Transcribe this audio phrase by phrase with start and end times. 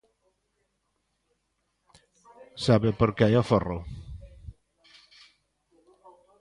[2.65, 3.77] ¿Sabe por que hai aforro?